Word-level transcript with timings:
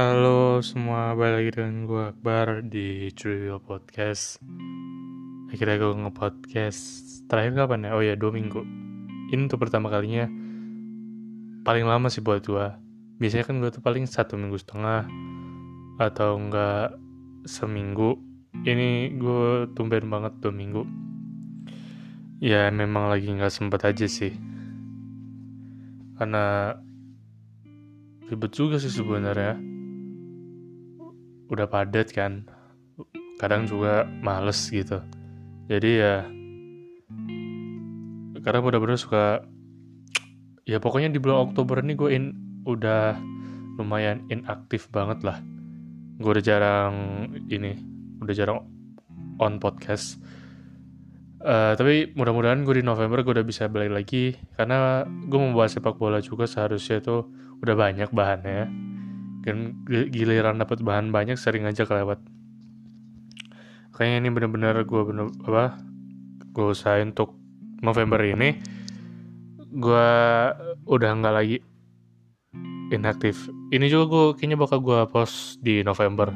Halo 0.00 0.64
semua, 0.64 1.12
balik 1.12 1.36
lagi 1.36 1.50
dengan 1.60 1.84
gue 1.84 2.02
Akbar 2.08 2.64
di 2.64 3.12
Trivial 3.12 3.60
Podcast. 3.60 4.40
Akhirnya 5.52 5.76
gue 5.76 5.92
nge-podcast. 5.92 6.80
Terakhir 7.28 7.52
kapan 7.52 7.84
ya? 7.84 7.90
Oh 7.92 8.00
ya, 8.00 8.16
dua 8.16 8.32
minggu. 8.32 8.64
Ini 9.28 9.44
untuk 9.44 9.60
pertama 9.60 9.92
kalinya. 9.92 10.24
Paling 11.68 11.84
lama 11.84 12.08
sih 12.08 12.24
buat 12.24 12.40
gue 12.40 12.66
Biasanya 13.20 13.44
kan 13.44 13.60
gue 13.60 13.68
tuh 13.68 13.84
paling 13.84 14.08
satu 14.08 14.40
minggu 14.40 14.56
setengah 14.56 15.04
Atau 16.00 16.48
enggak 16.48 16.96
seminggu. 17.44 18.16
Ini 18.56 19.20
gue 19.20 19.68
tumben 19.76 20.08
banget 20.08 20.32
dua 20.40 20.52
minggu. 20.56 20.82
Ya 22.40 22.72
memang 22.72 23.12
lagi 23.12 23.28
nggak 23.28 23.52
sempet 23.52 23.84
aja 23.84 24.08
sih. 24.08 24.32
Karena 26.16 26.72
ribet 28.32 28.56
juga 28.56 28.80
sih 28.80 28.88
sebenarnya 28.88 29.68
udah 31.50 31.66
padat 31.66 32.14
kan. 32.14 32.46
Kadang 33.36 33.66
juga 33.66 34.06
males 34.22 34.70
gitu. 34.70 35.02
Jadi 35.66 35.90
ya 35.98 36.24
karena 38.40 38.58
bener-bener 38.64 38.96
suka 38.96 39.44
ya 40.64 40.80
pokoknya 40.80 41.12
di 41.12 41.20
bulan 41.20 41.50
Oktober 41.50 41.84
ini 41.84 41.92
gue 41.98 42.10
in 42.14 42.24
udah 42.64 43.18
lumayan 43.76 44.24
inaktif 44.32 44.88
banget 44.88 45.20
lah. 45.26 45.38
Gue 46.20 46.38
udah 46.38 46.44
jarang 46.44 46.94
ini 47.50 47.76
udah 48.20 48.34
jarang 48.36 48.58
on 49.40 49.58
podcast. 49.58 50.20
Uh, 51.40 51.72
tapi 51.72 52.12
mudah-mudahan 52.12 52.68
gue 52.68 52.80
di 52.80 52.84
November 52.84 53.24
gue 53.24 53.32
udah 53.40 53.48
bisa 53.48 53.64
balik 53.64 53.96
lagi 53.96 54.36
karena 54.60 55.08
gue 55.08 55.40
membahas 55.40 55.72
sepak 55.72 55.96
bola 55.96 56.20
juga 56.20 56.44
seharusnya 56.44 57.00
itu 57.00 57.24
udah 57.64 57.74
banyak 57.80 58.12
bahannya 58.12 58.68
kan 59.40 59.72
giliran 59.88 60.60
dapat 60.60 60.84
bahan 60.84 61.08
banyak 61.12 61.36
sering 61.40 61.64
aja 61.64 61.88
kelewat. 61.88 62.20
Kayaknya 63.96 64.16
ini 64.24 64.28
bener-bener 64.32 64.74
gue 64.84 65.02
bener 65.04 65.28
apa 65.44 65.80
gue 66.50 66.66
usahain 66.72 67.12
untuk 67.12 67.36
November 67.80 68.20
ini 68.24 68.60
gue 69.70 70.08
udah 70.88 71.10
nggak 71.20 71.34
lagi 71.34 71.58
inaktif. 72.90 73.46
Ini 73.70 73.86
juga 73.86 74.04
gue 74.10 74.24
kayaknya 74.36 74.58
bakal 74.58 74.82
gue 74.82 75.00
post 75.08 75.62
di 75.62 75.86
November. 75.86 76.34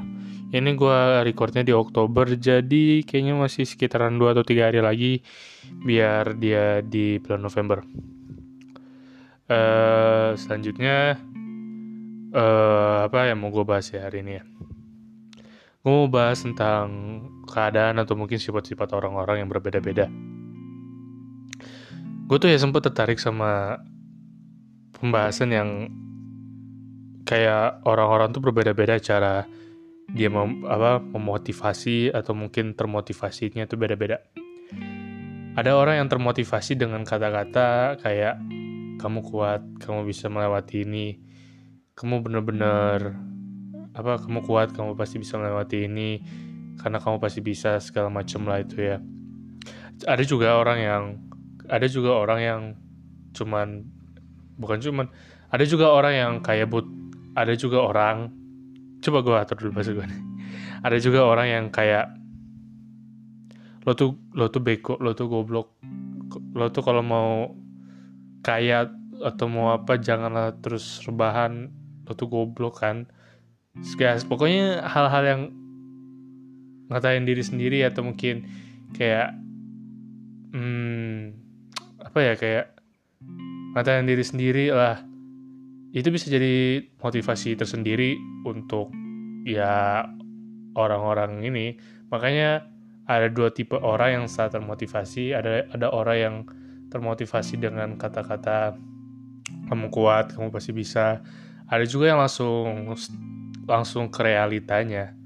Ini 0.54 0.70
gue 0.78 0.98
recordnya 1.26 1.66
di 1.66 1.74
Oktober 1.74 2.30
jadi 2.38 3.02
kayaknya 3.02 3.34
masih 3.34 3.66
sekitaran 3.66 4.14
2 4.22 4.38
atau 4.38 4.46
3 4.46 4.70
hari 4.70 4.78
lagi 4.78 5.12
biar 5.82 6.38
dia 6.38 6.78
di 6.78 7.18
bulan 7.18 7.42
November. 7.42 7.82
Uh, 9.44 10.32
selanjutnya 10.38 11.18
uh, 12.34 13.06
apa 13.06 13.30
yang 13.30 13.40
mau 13.40 13.54
gue 13.54 13.64
bahas 13.64 13.86
ya 13.94 14.04
hari 14.10 14.26
ini 14.26 14.42
ya? 14.42 14.44
Gue 15.84 15.92
mau 15.92 16.10
bahas 16.10 16.42
tentang 16.42 16.86
keadaan 17.46 18.02
atau 18.02 18.18
mungkin 18.18 18.42
sifat-sifat 18.42 18.90
orang-orang 18.92 19.44
yang 19.44 19.48
berbeda-beda. 19.48 20.10
Gue 22.24 22.36
tuh 22.40 22.50
ya 22.50 22.58
sempat 22.58 22.88
tertarik 22.90 23.20
sama 23.20 23.78
pembahasan 24.96 25.52
yang 25.52 25.70
kayak 27.28 27.84
orang-orang 27.84 28.32
tuh 28.32 28.40
berbeda-beda 28.40 28.96
cara 29.00 29.44
dia 30.12 30.28
mem, 30.28 30.64
apa 30.68 31.00
memotivasi 31.00 32.12
atau 32.12 32.36
mungkin 32.36 32.76
termotivasinya 32.76 33.64
tuh 33.64 33.80
beda-beda. 33.80 34.20
Ada 35.54 35.76
orang 35.76 36.04
yang 36.04 36.08
termotivasi 36.10 36.80
dengan 36.80 37.06
kata-kata 37.06 38.00
kayak 38.02 38.40
kamu 38.98 39.20
kuat, 39.20 39.62
kamu 39.84 40.08
bisa 40.08 40.32
melewati 40.32 40.82
ini, 40.82 41.20
kamu 41.94 42.26
bener-bener 42.26 43.14
apa 43.94 44.18
kamu 44.18 44.42
kuat 44.42 44.74
kamu 44.74 44.98
pasti 44.98 45.22
bisa 45.22 45.38
melewati 45.38 45.86
ini 45.86 46.18
karena 46.82 46.98
kamu 46.98 47.22
pasti 47.22 47.38
bisa 47.38 47.78
segala 47.78 48.10
macam 48.10 48.50
lah 48.50 48.58
itu 48.58 48.82
ya. 48.82 48.98
Ada 50.02 50.26
juga 50.26 50.58
orang 50.58 50.78
yang 50.82 51.04
ada 51.70 51.86
juga 51.86 52.18
orang 52.18 52.40
yang 52.42 52.60
cuman 53.30 53.86
bukan 54.58 54.82
cuman 54.82 55.06
ada 55.54 55.62
juga 55.62 55.94
orang 55.94 56.14
yang 56.18 56.32
kayak 56.42 56.66
but 56.66 56.82
ada 57.38 57.54
juga 57.54 57.78
orang 57.86 58.34
coba 58.98 59.18
gue 59.22 59.34
atur 59.38 59.56
dulu 59.62 59.78
bahasa 59.78 59.94
gue 59.94 60.02
nih. 60.02 60.22
Ada 60.82 60.98
juga 60.98 61.20
orang 61.22 61.46
yang 61.46 61.64
kayak 61.70 62.10
lo 63.86 63.94
tuh 63.94 64.18
lo 64.34 64.50
tuh 64.50 64.62
beko 64.64 64.98
lo 64.98 65.14
tuh 65.14 65.30
goblok 65.30 65.78
lo 66.58 66.66
tuh 66.74 66.82
kalau 66.82 67.04
mau 67.06 67.54
kaya 68.42 68.90
atau 69.22 69.46
mau 69.46 69.70
apa 69.70 69.94
janganlah 70.00 70.58
terus 70.58 71.00
rebahan 71.06 71.70
lo 72.04 72.12
tuh 72.14 72.28
goblok 72.28 72.80
kan. 72.80 73.08
Guys, 73.98 74.22
pokoknya 74.22 74.86
hal-hal 74.86 75.24
yang 75.26 75.42
ngatain 76.92 77.26
diri 77.26 77.42
sendiri 77.42 77.82
atau 77.82 78.06
mungkin 78.06 78.46
kayak 78.94 79.34
hmm, 80.54 81.34
apa 81.98 82.18
ya 82.22 82.34
kayak 82.38 82.66
ngatain 83.74 84.06
diri 84.06 84.24
sendiri 84.24 84.66
lah. 84.70 85.02
Itu 85.94 86.10
bisa 86.10 86.30
jadi 86.30 86.82
motivasi 87.02 87.54
tersendiri 87.58 88.14
untuk 88.46 88.90
ya 89.46 90.06
orang-orang 90.74 91.42
ini. 91.42 91.78
Makanya 92.10 92.66
ada 93.10 93.28
dua 93.30 93.50
tipe 93.50 93.74
orang 93.78 94.22
yang 94.22 94.26
saat 94.30 94.54
termotivasi. 94.54 95.34
Ada 95.34 95.70
ada 95.74 95.86
orang 95.90 96.18
yang 96.18 96.36
termotivasi 96.94 97.58
dengan 97.58 97.98
kata-kata 97.98 98.78
kamu 99.68 99.88
kuat 99.90 100.36
kamu 100.36 100.52
pasti 100.52 100.70
bisa 100.70 101.20
ada 101.68 101.84
juga 101.88 102.12
yang 102.12 102.20
langsung 102.20 102.92
langsung 103.64 104.12
ke 104.12 104.20
realitanya. 104.20 105.16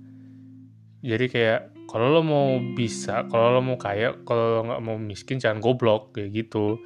Jadi 1.03 1.27
kayak 1.31 1.61
kalau 1.89 2.13
lo 2.13 2.21
mau 2.21 2.61
bisa 2.77 3.25
kalau 3.33 3.59
lo 3.59 3.61
mau 3.65 3.79
kaya 3.81 4.13
kalau 4.23 4.61
lo 4.61 4.61
nggak 4.69 4.83
mau 4.85 4.97
miskin 5.01 5.43
jangan 5.43 5.59
goblok 5.59 6.15
kayak 6.15 6.35
gitu. 6.35 6.79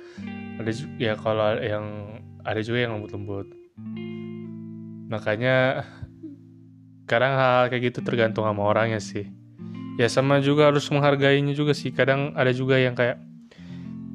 Ada 0.60 0.72
ya 0.96 1.12
kalau 1.18 1.58
yang 1.60 1.86
ada 2.42 2.60
juga 2.64 2.78
yang 2.86 2.98
lembut-lembut. 2.98 3.50
Makanya 5.12 5.84
kadang 7.04 7.36
hal, 7.36 7.52
hal 7.52 7.64
kayak 7.68 7.92
gitu 7.92 7.98
tergantung 8.00 8.48
sama 8.48 8.62
orangnya 8.64 9.02
sih. 9.02 9.28
Ya 10.00 10.08
sama 10.08 10.40
juga 10.40 10.72
harus 10.72 10.88
menghargainya 10.88 11.52
juga 11.52 11.76
sih. 11.76 11.92
Kadang 11.92 12.32
ada 12.32 12.48
juga 12.56 12.80
yang 12.80 12.96
kayak 12.96 13.20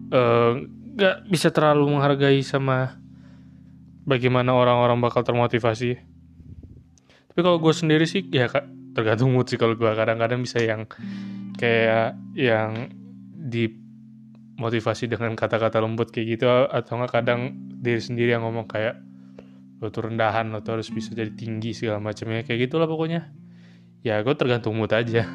eh, 0.10 0.52
nggak 0.98 1.16
uh, 1.22 1.24
bisa 1.30 1.54
terlalu 1.54 1.94
menghargai 1.94 2.42
sama 2.42 2.98
bagaimana 4.08 4.56
orang-orang 4.56 5.04
bakal 5.04 5.22
termotivasi. 5.28 6.00
Tapi 7.28 7.40
kalau 7.44 7.60
gue 7.60 7.74
sendiri 7.76 8.08
sih 8.08 8.24
ya 8.32 8.48
tergantung 8.96 9.36
mood 9.36 9.52
sih 9.52 9.60
kalau 9.60 9.76
gue 9.76 9.92
kadang-kadang 9.94 10.42
bisa 10.42 10.64
yang 10.64 10.88
kayak 11.60 12.16
yang 12.34 12.90
dimotivasi 13.36 15.12
dengan 15.12 15.36
kata-kata 15.36 15.84
lembut 15.84 16.10
kayak 16.10 16.40
gitu 16.40 16.48
atau 16.48 16.98
nggak 16.98 17.14
kadang 17.14 17.54
diri 17.78 18.02
sendiri 18.02 18.34
yang 18.34 18.48
ngomong 18.48 18.66
kayak 18.66 18.98
lo 19.78 19.94
tuh 19.94 20.10
rendahan 20.10 20.50
lo 20.50 20.66
tuh 20.66 20.82
harus 20.82 20.90
bisa 20.90 21.14
jadi 21.14 21.30
tinggi 21.36 21.76
segala 21.76 22.02
macamnya. 22.02 22.42
Kayak 22.48 22.72
gitulah 22.72 22.88
pokoknya. 22.90 23.30
Ya 24.02 24.24
gue 24.24 24.34
tergantung 24.40 24.80
mood 24.80 24.90
aja. 24.96 25.28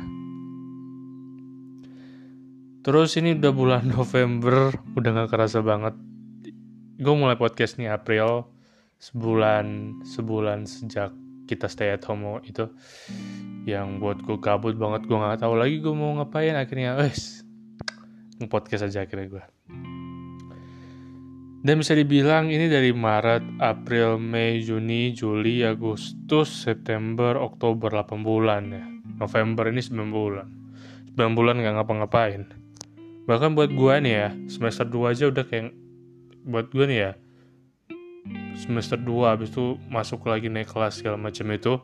Terus 2.82 3.14
ini 3.14 3.38
udah 3.38 3.52
bulan 3.54 3.84
November 3.94 4.74
udah 4.98 5.10
gak 5.22 5.30
kerasa 5.30 5.62
banget. 5.62 5.94
Gue 6.98 7.14
mulai 7.14 7.38
podcast 7.38 7.78
nih 7.78 7.94
April 7.94 8.50
sebulan 9.02 9.98
sebulan 10.06 10.62
sejak 10.62 11.10
kita 11.50 11.66
stay 11.66 11.90
at 11.90 12.06
home 12.06 12.38
itu 12.46 12.70
yang 13.66 13.98
buat 13.98 14.22
gue 14.22 14.38
kabut 14.38 14.78
banget 14.78 15.10
gue 15.10 15.18
nggak 15.18 15.42
tahu 15.42 15.58
lagi 15.58 15.82
gue 15.82 15.90
mau 15.90 16.14
ngapain 16.22 16.54
akhirnya 16.54 16.94
wes 17.02 17.42
podcast 18.46 18.86
aja 18.86 19.02
akhirnya 19.02 19.26
gue 19.26 19.44
dan 21.62 21.78
bisa 21.78 21.94
dibilang 21.94 22.50
ini 22.50 22.66
dari 22.66 22.90
Maret, 22.90 23.62
April, 23.62 24.18
Mei, 24.18 24.58
Juni, 24.66 25.14
Juli, 25.14 25.62
Agustus, 25.62 26.50
September, 26.50 27.38
Oktober 27.38 27.86
8 27.86 28.18
bulan 28.18 28.62
ya. 28.74 28.82
November 29.22 29.70
ini 29.70 29.78
9 29.78 30.10
bulan. 30.10 30.50
9 31.14 31.38
bulan 31.38 31.62
gak 31.62 31.78
ngapa-ngapain. 31.78 32.50
Bahkan 33.30 33.54
buat 33.54 33.70
gue 33.78 33.94
nih 33.94 34.10
ya, 34.10 34.28
semester 34.50 34.90
2 34.90 35.14
aja 35.14 35.30
udah 35.30 35.44
kayak 35.46 35.70
buat 36.50 36.66
gue 36.74 36.82
nih 36.82 36.98
ya, 36.98 37.12
semester 38.56 39.00
2 39.00 39.32
habis 39.32 39.50
itu 39.50 39.80
masuk 39.88 40.28
lagi 40.28 40.48
naik 40.52 40.68
kelas 40.70 41.00
segala 41.00 41.16
macam 41.18 41.46
itu. 41.52 41.80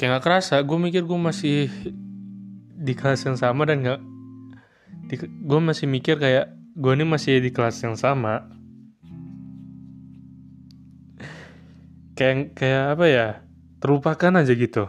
Kayak 0.00 0.20
gak 0.20 0.24
kerasa 0.24 0.56
gue 0.64 0.78
mikir 0.80 1.04
gue 1.04 1.20
masih 1.20 1.68
di 2.80 2.94
kelas 2.96 3.28
yang 3.28 3.36
sama 3.36 3.68
dan 3.68 3.84
gak 3.84 4.00
gue 5.20 5.60
masih 5.60 5.90
mikir 5.90 6.16
kayak 6.16 6.56
gue 6.72 6.92
ini 6.96 7.04
masih 7.04 7.42
di 7.42 7.50
kelas 7.52 7.76
yang 7.84 7.98
sama. 7.98 8.48
Kayak 12.16 12.56
kayak 12.56 12.84
apa 12.96 13.06
ya 13.08 13.28
terlupakan 13.80 14.40
aja 14.40 14.52
gitu. 14.52 14.88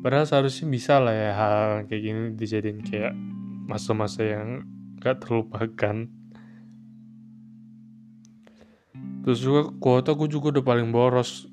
Padahal 0.00 0.24
seharusnya 0.24 0.66
bisa 0.72 0.96
lah 0.96 1.12
ya 1.12 1.30
hal 1.36 1.68
kayak 1.84 2.02
gini 2.02 2.22
dijadiin 2.32 2.80
kayak 2.80 3.12
masa-masa 3.68 4.24
yang 4.24 4.64
gak 5.00 5.24
terlupakan 5.24 6.08
terus 9.30 9.46
juga 9.46 9.70
kuota 9.78 10.10
gue 10.18 10.26
juga 10.26 10.58
udah 10.58 10.64
paling 10.66 10.90
boros. 10.90 11.46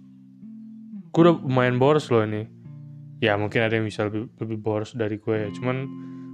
Gue 1.14 1.30
udah 1.30 1.38
main 1.46 1.78
boros 1.78 2.10
loh 2.10 2.26
ini. 2.26 2.50
Ya 3.22 3.38
mungkin 3.38 3.62
ada 3.62 3.78
yang 3.78 3.86
bisa 3.86 4.10
lebih, 4.10 4.34
lebih 4.42 4.58
boros 4.58 4.98
dari 4.98 5.22
gue 5.22 5.46
ya. 5.46 5.54
Cuman 5.54 5.86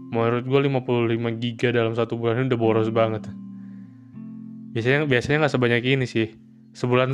menurut 0.08 0.48
gue 0.48 0.60
55 0.72 1.44
giga 1.44 1.76
dalam 1.76 1.92
satu 2.00 2.16
bulan 2.16 2.40
ini 2.40 2.56
udah 2.56 2.62
boros 2.64 2.88
banget. 2.96 3.28
Biasanya 4.72 5.04
biasanya 5.04 5.44
nggak 5.44 5.52
sebanyak 5.52 5.84
ini 5.84 6.08
sih. 6.08 6.32
Sebulan 6.72 7.12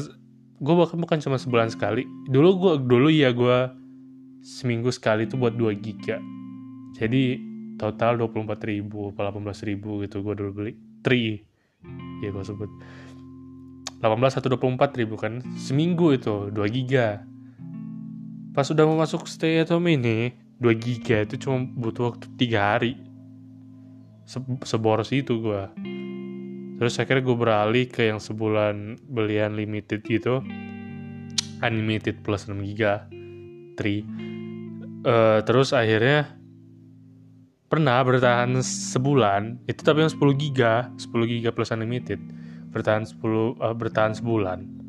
gue 0.62 0.76
bahkan 0.78 1.02
bukan 1.02 1.18
cuma 1.26 1.42
sebulan 1.42 1.74
sekali. 1.74 2.06
Dulu 2.30 2.50
gue 2.62 2.74
dulu 2.86 3.10
ya 3.10 3.34
gue 3.34 3.66
seminggu 4.46 4.94
sekali 4.94 5.26
itu 5.26 5.42
buat 5.42 5.58
2 5.58 5.74
giga. 5.82 6.22
Jadi 7.02 7.42
total 7.82 8.22
24 8.22 8.46
ribu 8.62 9.10
18 9.10 9.42
ribu 9.74 10.06
gitu 10.06 10.22
gue 10.22 10.38
dulu 10.38 10.52
beli. 10.54 10.78
3 11.02 11.50
ya 12.22 12.30
gue 12.30 12.44
sebut 12.44 12.70
18 14.00 14.40
atau 14.40 14.50
24 14.56 15.00
ribu 15.00 15.16
kan? 15.20 15.44
Seminggu 15.60 16.16
itu 16.16 16.52
2 16.52 16.76
giga. 16.76 17.24
Pas 18.56 18.68
udah 18.68 18.84
mau 18.88 19.00
masuk 19.00 19.28
stay 19.28 19.62
at 19.62 19.72
home 19.72 19.92
ini 19.92 20.34
2 20.60 20.72
giga 20.80 21.24
itu 21.24 21.40
cuma 21.40 21.64
butuh 21.64 22.16
waktu 22.16 22.28
3 22.36 22.60
hari. 22.60 22.94
Se 24.24 24.40
seboros 24.66 25.10
itu 25.12 25.42
gue 25.42 25.64
terus 26.80 26.96
akhirnya 26.96 27.28
gue 27.28 27.36
beralih 27.36 27.86
ke 27.92 28.08
yang 28.08 28.24
sebulan 28.24 29.04
belian 29.12 29.60
limited 29.60 30.00
gitu. 30.08 30.40
Unlimited 31.60 32.24
plus 32.24 32.48
6 32.48 32.56
giga 32.64 33.12
3 33.76 34.30
uh, 35.04 35.40
terus 35.44 35.72
akhirnya 35.72 36.36
pernah 37.70 38.02
bertahan 38.02 38.60
sebulan 38.66 39.62
itu 39.70 39.82
tapi 39.86 40.02
yang 40.02 40.12
10 40.12 40.42
giga 40.42 40.90
10 40.98 41.14
giga 41.30 41.50
plus 41.54 41.70
unlimited 41.70 42.18
bertahan 42.70 43.06
10 43.06 43.18
uh, 43.58 43.76
bertahan 43.76 44.14
sebulan 44.14 44.80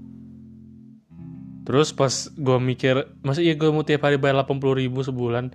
Terus 1.71 1.95
pas 1.95 2.11
gue 2.35 2.59
mikir, 2.59 3.07
masa 3.23 3.45
iya 3.45 3.55
gue 3.55 3.71
mau 3.71 3.87
tiap 3.87 4.03
hari 4.03 4.19
bayar 4.19 4.43
80 4.43 4.83
ribu 4.83 5.07
sebulan? 5.07 5.55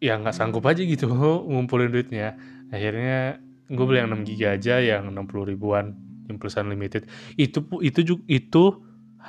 Ya 0.00 0.16
nggak 0.16 0.32
sanggup 0.32 0.64
aja 0.64 0.80
gitu 0.80 1.12
ngumpulin 1.52 1.92
duitnya. 1.92 2.40
Akhirnya 2.72 3.36
gue 3.68 3.84
beli 3.84 4.00
yang 4.00 4.08
6 4.14 4.24
giga 4.24 4.56
aja 4.56 4.80
yang 4.80 5.12
60 5.12 5.52
ribuan 5.52 5.92
yang 6.32 6.40
plus 6.40 6.56
unlimited. 6.56 7.04
Itu 7.36 7.66
itu 7.84 8.00
juga 8.14 8.24
itu 8.24 8.64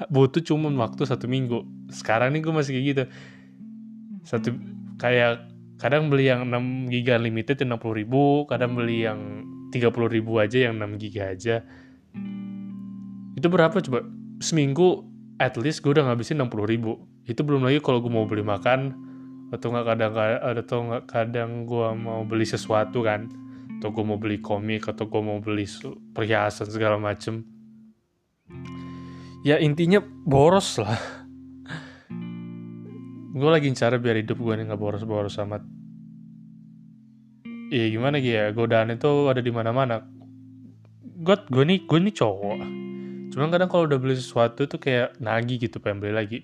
butuh 0.07 0.39
cuma 0.39 0.71
waktu 0.71 1.03
satu 1.03 1.27
minggu. 1.27 1.65
Sekarang 1.91 2.31
nih 2.31 2.47
gue 2.47 2.53
masih 2.55 2.71
kayak 2.77 2.85
gitu. 2.87 3.03
Satu 4.23 4.55
kayak 5.03 5.51
kadang 5.83 6.07
beli 6.07 6.31
yang 6.31 6.47
6 6.47 6.95
giga 6.95 7.19
unlimited 7.19 7.59
yang 7.59 7.75
60 7.75 7.99
ribu, 8.05 8.47
kadang 8.47 8.71
beli 8.77 9.03
yang 9.03 9.43
30 9.71 10.15
ribu 10.15 10.39
aja 10.39 10.69
yang 10.69 10.79
6 10.79 11.01
giga 11.01 11.33
aja. 11.35 11.63
Itu 13.35 13.47
berapa 13.51 13.75
coba? 13.77 14.05
Seminggu 14.39 15.05
at 15.37 15.57
least 15.59 15.85
gue 15.85 15.93
udah 15.93 16.09
ngabisin 16.09 16.41
60 16.41 16.65
ribu. 16.65 16.97
Itu 17.27 17.43
belum 17.43 17.67
lagi 17.67 17.83
kalau 17.83 17.99
gue 17.99 18.11
mau 18.11 18.25
beli 18.25 18.41
makan 18.41 18.95
atau 19.47 19.71
nggak 19.71 19.85
kadang 19.87 20.13
atau 20.59 20.77
nggak 20.91 21.03
kadang 21.07 21.49
gue 21.67 21.87
mau 21.95 22.23
beli 22.23 22.47
sesuatu 22.47 23.03
kan. 23.03 23.29
Atau 23.77 23.93
gue 23.93 24.03
mau 24.03 24.17
beli 24.17 24.41
komik 24.41 24.89
atau 24.89 25.05
gue 25.05 25.21
mau 25.21 25.37
beli 25.37 25.69
perhiasan 26.15 26.65
segala 26.71 26.97
macem. 26.97 27.45
Ya 29.45 29.61
intinya 29.61 30.01
boros 30.01 30.81
lah. 30.81 30.97
Gue 33.37 33.49
lagi 33.53 33.69
cara 33.77 34.01
biar 34.01 34.17
hidup 34.17 34.41
gue 34.41 34.53
nih 34.57 34.65
nggak 34.65 34.81
boros-boros 34.81 35.37
amat 35.45 35.76
ya 37.71 37.85
gimana 37.91 38.17
ya? 38.21 38.51
Godaan 38.51 38.95
itu 38.95 39.31
ada 39.31 39.41
di 39.43 39.51
mana-mana. 39.51 40.03
Gue 41.03 41.35
gue 41.49 41.63
nih 41.63 41.79
gue 41.83 41.99
nih 42.07 42.15
cowok. 42.15 42.59
Cuman 43.33 43.47
kadang 43.53 43.69
kalau 43.69 43.85
udah 43.85 43.99
beli 43.99 44.15
sesuatu 44.15 44.65
tuh 44.65 44.79
kayak 44.79 45.19
nagih 45.19 45.61
gitu 45.61 45.77
pengen 45.83 46.01
beli 46.03 46.13
lagi. 46.15 46.39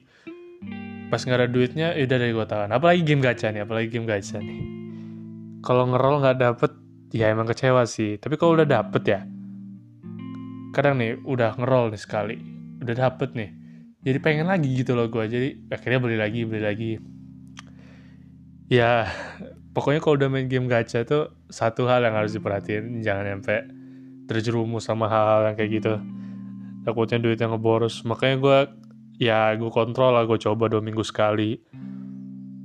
Pas 1.07 1.21
nggak 1.21 1.39
ada 1.39 1.49
duitnya 1.49 1.87
ya 1.93 2.03
udah 2.05 2.17
dari 2.19 2.31
gue 2.33 2.47
tahan. 2.47 2.69
Apalagi 2.73 3.01
game 3.05 3.21
gacha 3.21 3.49
nih 3.53 3.63
apalagi 3.63 3.87
game 3.89 4.07
gacha 4.09 4.37
nih. 4.41 4.59
Kalau 5.63 5.87
ngerol 5.87 6.19
nggak 6.19 6.37
dapet 6.41 6.71
ya 7.15 7.31
emang 7.31 7.47
kecewa 7.47 7.85
sih. 7.87 8.19
Tapi 8.19 8.35
kalau 8.35 8.59
udah 8.59 8.67
dapet 8.67 9.03
ya 9.07 9.21
kadang 10.73 10.97
nih 10.97 11.21
udah 11.21 11.53
ngerol 11.61 11.93
nih 11.93 12.01
sekali 12.01 12.35
udah 12.81 12.95
dapet 12.97 13.37
nih. 13.37 13.49
Jadi 14.03 14.17
pengen 14.19 14.51
lagi 14.51 14.67
gitu 14.73 14.97
loh 14.97 15.07
gue 15.07 15.23
jadi 15.29 15.49
akhirnya 15.71 15.99
beli 16.03 16.17
lagi 16.19 16.39
beli 16.43 16.61
lagi 16.65 16.91
ya 18.71 19.07
pokoknya 19.73 19.99
kalau 19.99 20.15
udah 20.15 20.29
main 20.29 20.47
game 20.47 20.69
gacha 20.69 21.03
tuh 21.03 21.33
satu 21.49 21.89
hal 21.89 22.05
yang 22.05 22.15
harus 22.15 22.37
diperhatiin 22.37 23.01
jangan 23.01 23.39
sampai 23.39 23.67
terjerumus 24.29 24.87
sama 24.87 25.11
hal-hal 25.11 25.51
yang 25.51 25.55
kayak 25.59 25.71
gitu. 25.81 25.93
Takutnya 26.83 27.19
duitnya 27.19 27.47
ngeboros 27.51 28.03
makanya 28.07 28.35
gue 28.39 28.57
ya 29.23 29.55
gue 29.55 29.71
kontrol 29.71 30.15
lah 30.15 30.23
gue 30.27 30.39
coba 30.39 30.71
dua 30.71 30.79
minggu 30.79 31.03
sekali. 31.03 31.59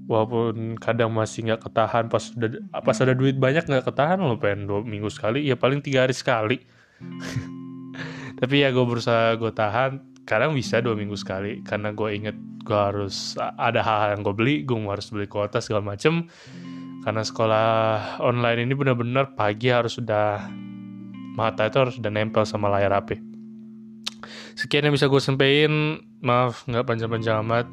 Walaupun 0.09 0.81
kadang 0.81 1.13
masih 1.13 1.53
nggak 1.53 1.69
ketahan 1.69 2.09
pas 2.09 2.33
udah 2.33 2.51
pas 2.81 2.97
ada 2.97 3.13
duit 3.13 3.37
banyak 3.37 3.69
nggak 3.69 3.85
ketahan 3.85 4.17
lo 4.25 4.41
pengen 4.41 4.65
dua 4.65 4.81
minggu 4.81 5.13
sekali 5.13 5.45
ya 5.45 5.59
paling 5.59 5.85
tiga 5.85 6.07
hari 6.09 6.15
sekali. 6.17 6.57
Tapi 8.41 8.55
ya 8.63 8.71
gue 8.71 8.85
berusaha 8.87 9.35
gue 9.35 9.51
tahan 9.51 10.18
kadang 10.29 10.53
bisa 10.53 10.85
dua 10.85 10.93
minggu 10.93 11.17
sekali 11.17 11.65
karena 11.65 11.97
gue 11.97 12.09
inget 12.13 12.37
gue 12.69 12.77
harus 12.77 13.33
ada 13.41 13.81
hal-hal 13.81 14.21
yang 14.21 14.23
gue 14.29 14.35
beli 14.37 14.55
gue 14.69 14.77
harus 14.85 15.09
beli 15.09 15.25
kuota 15.25 15.65
segala 15.65 15.97
macem. 15.97 16.29
Karena 16.99 17.25
sekolah 17.25 17.69
online 18.21 18.69
ini 18.69 18.77
benar-benar 18.77 19.33
pagi 19.33 19.73
harus 19.73 19.97
sudah 19.97 20.45
mata 21.33 21.65
itu 21.65 21.79
harus 21.81 21.97
udah 21.97 22.13
nempel 22.13 22.45
sama 22.45 22.69
layar 22.69 22.93
HP 22.93 23.29
sekian 24.59 24.91
yang 24.91 24.95
bisa 24.95 25.07
gue 25.07 25.23
sampaikan. 25.23 26.03
Maaf 26.19 26.67
nggak 26.67 26.83
panjang-panjang 26.83 27.47
amat. 27.47 27.71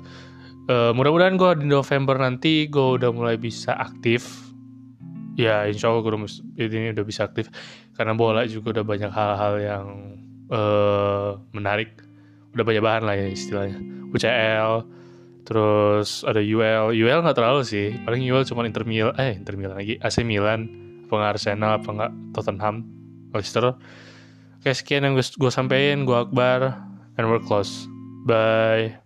Uh, 0.70 0.94
mudah-mudahan 0.94 1.38
gue 1.38 1.66
di 1.66 1.68
November 1.70 2.22
nanti 2.22 2.70
gue 2.70 3.02
udah 3.02 3.10
mulai 3.10 3.42
bisa 3.42 3.74
aktif. 3.74 4.54
Ya 5.36 5.66
insya 5.66 5.90
Allah 5.90 6.06
gue 6.06 6.14
udah, 6.14 6.22
ini 6.62 6.94
udah 6.94 7.06
bisa 7.06 7.26
aktif. 7.26 7.50
Karena 7.98 8.14
bola 8.14 8.46
juga 8.46 8.78
udah 8.78 8.86
banyak 8.86 9.12
hal-hal 9.12 9.54
yang 9.58 9.86
uh, 10.54 11.42
menarik 11.58 12.05
udah 12.56 12.66
banyak 12.66 12.84
bahan 12.84 13.04
lah 13.04 13.16
ya 13.20 13.28
istilahnya 13.28 13.78
UCL 14.16 14.72
terus 15.46 16.26
ada 16.26 16.42
UL 16.42 16.96
UL 16.96 17.20
nggak 17.22 17.38
terlalu 17.38 17.62
sih 17.62 17.94
paling 18.02 18.24
UL 18.26 18.48
cuma 18.48 18.66
Inter 18.66 18.88
Milan 18.88 19.14
eh 19.20 19.38
Inter 19.38 19.60
Milan 19.60 19.78
lagi 19.78 20.00
AC 20.02 20.26
Milan 20.26 20.66
apa 21.06 21.14
nggak 21.14 21.32
Arsenal 21.38 21.72
apa 21.78 21.90
nggak 21.92 22.12
Tottenham 22.34 22.76
Leicester 23.30 23.78
Oke, 24.66 24.74
sekian 24.74 25.06
yang 25.06 25.14
gue 25.14 25.52
sampein. 25.54 26.10
Gue 26.10 26.26
Akbar. 26.26 26.74
And 27.22 27.30
we're 27.30 27.38
close. 27.38 27.86
Bye. 28.26 28.98